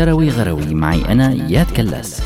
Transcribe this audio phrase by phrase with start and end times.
[0.00, 0.74] شروي غروي.
[0.74, 2.22] معي أنا إياد كلاس.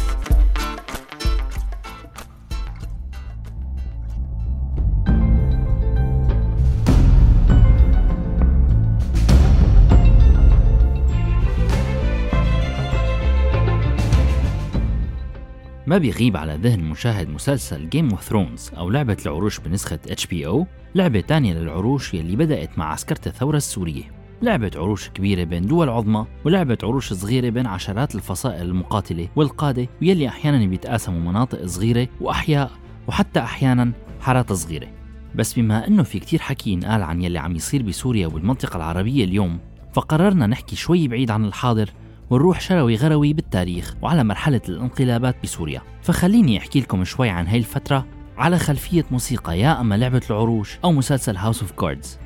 [15.86, 20.66] ما بيغيب على ذهن مشاهد مسلسل Game of Thrones أو لعبة العروش بنسخة HB أو
[20.94, 24.23] لعبة تانية للعروش يلي بدأت مع عسكرة الثورة السورية.
[24.44, 30.28] لعبة عروش كبيرة بين دول عظمى ولعبة عروش صغيرة بين عشرات الفصائل المقاتلة والقادة ويلي
[30.28, 32.70] أحيانا بيتقاسموا مناطق صغيرة وأحياء
[33.08, 34.86] وحتى أحيانا حارات صغيرة.
[35.34, 39.58] بس بما أنه في كتير حكي ينقال عن يلي عم يصير بسوريا والمنطقة العربية اليوم
[39.92, 41.90] فقررنا نحكي شوي بعيد عن الحاضر
[42.30, 45.82] ونروح شروي غروي بالتاريخ وعلى مرحلة الانقلابات بسوريا.
[46.02, 48.06] فخليني أحكي لكم شوي عن هاي الفترة
[48.38, 52.18] على خلفية موسيقى يا أما لعبة العروش أو مسلسل House of Cards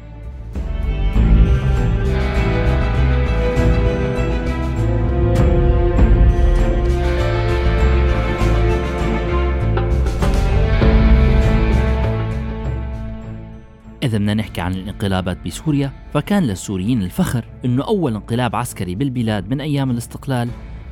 [14.02, 19.60] إذا بدنا نحكي عن الانقلابات بسوريا فكان للسوريين الفخر أنه أول انقلاب عسكري بالبلاد من
[19.60, 20.48] أيام الاستقلال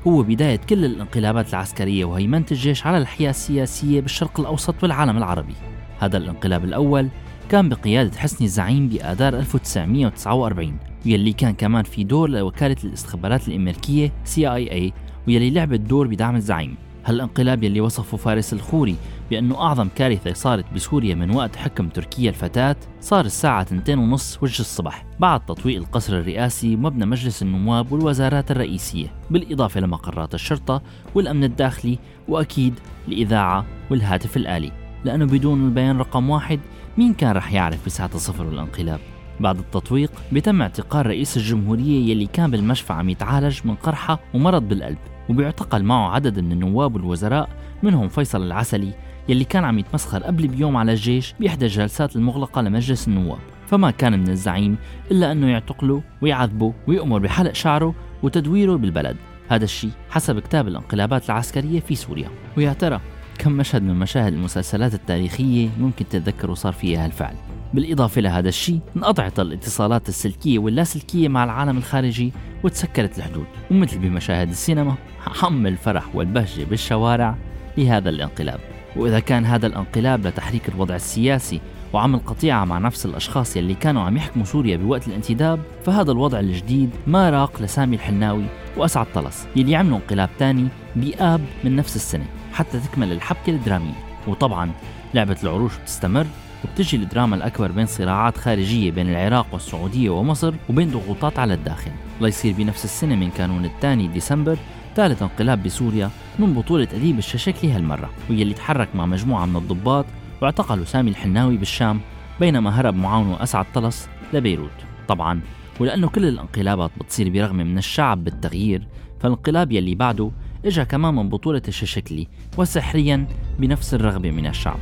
[0.06, 5.54] هو بداية كل الانقلابات العسكرية وهيمنة الجيش على الحياة السياسية بالشرق الأوسط والعالم العربي.
[6.00, 7.08] هذا الانقلاب الأول
[7.48, 14.92] كان بقيادة حسني الزعيم بآذار 1949 واللي كان كمان في دور لوكالة الاستخبارات الأمريكية CIA
[15.26, 16.76] واللي لعبت دور بدعم الزعيم.
[17.06, 18.96] هالانقلاب يلي وصفه فارس الخوري
[19.30, 24.60] بأنه أعظم كارثة صارت بسوريا من وقت حكم تركيا الفتاة صار الساعة 2 ونص وجه
[24.60, 30.82] الصبح بعد تطويق القصر الرئاسي ومبنى مجلس النواب والوزارات الرئيسية بالإضافة لمقرات الشرطة
[31.14, 32.74] والأمن الداخلي وأكيد
[33.08, 34.72] الإذاعة والهاتف الآلي
[35.04, 36.60] لأنه بدون البيان رقم واحد
[36.98, 39.00] مين كان رح يعرف بساعة الصفر والانقلاب
[39.40, 44.98] بعد التطويق بيتم اعتقال رئيس الجمهورية يلي كان بالمشفى عم يتعالج من قرحة ومرض بالقلب.
[45.28, 47.48] وبيعتقل معه عدد من النواب والوزراء
[47.82, 48.92] منهم فيصل العسلي
[49.28, 53.38] يلي كان عم يتمسخر قبل بيوم على الجيش بإحدى الجلسات المغلقة لمجلس النواب.
[53.66, 54.76] فما كان من الزعيم
[55.10, 59.16] إلا أنه يعتقله ويعذبه ويأمر بحلق شعره وتدويره بالبلد.
[59.48, 62.28] هذا الشيء حسب كتاب الانقلابات العسكرية في سوريا.
[62.56, 63.00] ويا ترى
[63.38, 67.34] كم مشهد من مشاهد المسلسلات التاريخية ممكن تتذكروا صار فيها هالفعل؟
[67.74, 72.32] بالإضافة لهذا الشيء انقطعت الاتصالات السلكية واللاسلكية مع العالم الخارجي
[72.64, 73.46] وتسكرت الحدود.
[73.70, 77.36] ومثل بمشاهد السينما حم الفرح والبهجة بالشوارع
[77.78, 78.60] لهذا الانقلاب.
[78.96, 81.60] وإذا كان هذا الانقلاب لتحريك الوضع السياسي
[81.92, 86.90] وعمل قطيعة مع نفس الأشخاص يلي كانوا عم يحكموا سوريا بوقت الانتداب فهذا الوضع الجديد
[87.06, 88.44] ما راق لسامي الحناوي
[88.76, 93.94] وأسعد طلس يلي عملوا انقلاب تاني بآب من نفس السنة حتى تكمل الحبكة الدرامية.
[94.26, 94.70] وطبعا
[95.14, 96.26] لعبة العروش بتستمر
[96.64, 101.90] وبتجي الدراما الأكبر بين صراعات خارجية بين العراق والسعودية ومصر وبين ضغوطات على الداخل.
[102.20, 104.56] ليصير بنفس السنة من كانون الثاني ديسمبر
[104.96, 110.06] ثالث انقلاب بسوريا من بطولة أديب الششكلي هالمرة واللي تحرك مع مجموعة من الضباط
[110.42, 112.00] واعتقلوا سامي الحناوي بالشام
[112.40, 114.70] بينما هرب معاونه أسعد طلس لبيروت.
[115.08, 115.40] طبعا
[115.80, 118.86] ولأنه كل الانقلابات بتصير برغم من الشعب بالتغيير
[119.20, 120.30] فالانقلاب يلي بعده
[120.64, 122.28] إجا كمان من بطولة الششكلي
[122.58, 123.26] وسحريا
[123.58, 124.78] بنفس الرغبة من الشعب.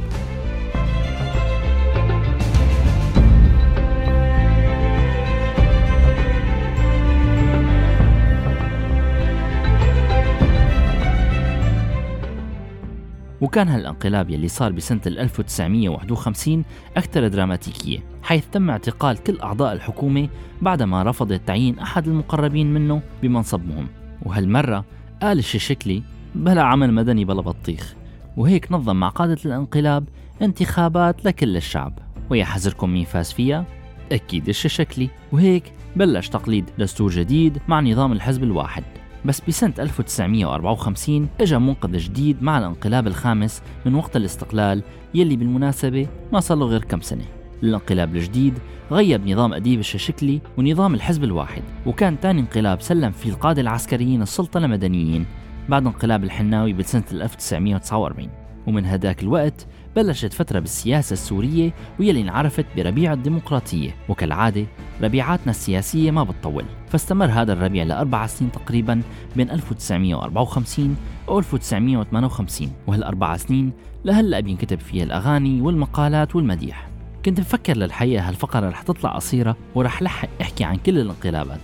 [13.45, 16.65] وكان هالانقلاب يلي صار بسنة 1951
[16.97, 20.29] أكثر دراماتيكية حيث تم اعتقال كل أعضاء الحكومة
[20.63, 23.89] بعدما رفضت تعيين أحد المقربين منه بمنصب مهم
[24.23, 24.85] وهالمرة
[25.23, 26.03] قال الششكلي
[26.35, 27.95] بلا عمل مدني بلا بطيخ.
[28.37, 30.05] وهيك نظم مع قادة الانقلاب
[30.43, 31.99] انتخابات لكل الشعب.
[32.31, 33.65] ويحذركم مين فاز فيها؟
[34.13, 35.11] أكيد الششكلي.
[35.33, 38.85] وهيك بلش تقليد دستور جديد مع نظام الحزب الواحد.
[39.25, 44.83] بس بسنة 1954 اجى منقذ جديد مع الانقلاب الخامس من وقت الاستقلال
[45.15, 47.25] يلي بالمناسبة ما صار له غير كم سنة.
[47.63, 48.59] الانقلاب الجديد
[48.91, 54.61] غيب نظام أديب الششكلي ونظام الحزب الواحد وكان تاني انقلاب سلم فيه القادة العسكريين السلطة
[54.61, 55.27] لمدنيين
[55.69, 58.29] بعد انقلاب الحناوي بسنة 1949
[58.67, 59.67] ومن هداك الوقت
[59.97, 64.67] بلشت فترة بالسياسة السورية واللي انعرفت بربيع الديمقراطية وكالعادة
[65.03, 66.65] ربيعاتنا السياسية ما بتطول.
[66.89, 69.03] فاستمر هذا الربيع لأربع سنين تقريبا
[69.37, 70.97] بين 1954
[71.29, 73.73] و 1958 وهالأربع سنين
[74.05, 76.89] لهلأ بينكتب فيها الأغاني والمقالات والمديح.
[77.25, 81.61] كنت مفكر للحقيقة هالفقرة رح تطلع قصيرة ورح لحق أحكي عن كل الانقلابات.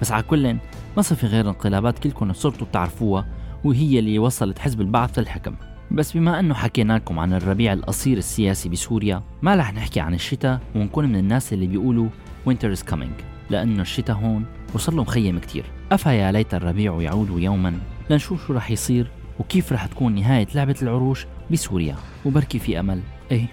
[0.00, 0.56] بس على كل
[0.96, 3.26] ما صار غير انقلابات كلكم صرتوا بتعرفوها
[3.64, 5.54] وهي اللي وصلت حزب البعث للحكم.
[5.90, 10.60] بس بما أنه حكينا لكم عن الربيع القصير السياسي بسوريا ما رح نحكي عن الشتاء
[10.74, 12.08] ونكون من الناس اللي بيقولوا
[12.48, 14.44] winter is coming لأنه الشتاء هون
[14.74, 15.64] وصل له مخيم كتير.
[16.06, 17.78] يا ليت الربيع يعود يوما
[18.10, 19.06] لنشوف شو رح يصير
[19.38, 21.96] وكيف رح تكون نهاية لعبة العروش بسوريا.
[22.24, 23.00] وبركي في أمل.
[23.30, 23.46] إيه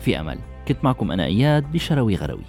[0.00, 0.38] في أمل.
[0.68, 2.44] كنت معكم أنا إياد بشروي غروي.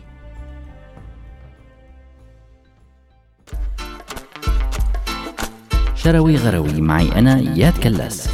[5.95, 8.29] شروي غروي معي أنا إياد كلاس.